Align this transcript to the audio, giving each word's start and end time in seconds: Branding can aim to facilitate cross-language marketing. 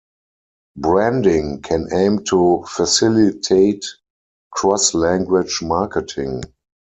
Branding 0.77 1.61
can 1.61 1.89
aim 1.93 2.23
to 2.23 2.65
facilitate 2.67 3.85
cross-language 4.51 5.59
marketing. 5.61 6.41